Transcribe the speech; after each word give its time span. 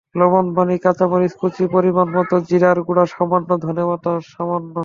লবণ, 0.15 0.45
পানি, 0.55 0.75
কাঁচা 0.77 1.05
মরিচ 1.07 1.33
কুচি 1.41 1.63
পরিমাণমতো, 1.73 2.35
জিরার 2.47 2.77
গুঁড়া 2.87 3.05
সামান্য, 3.13 3.49
ধনেপাতা 3.65 4.11
সামান্য। 4.29 4.75